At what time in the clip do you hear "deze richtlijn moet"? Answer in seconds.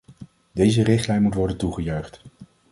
0.51-1.33